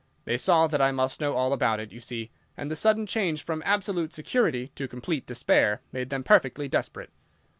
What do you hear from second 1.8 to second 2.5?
you see,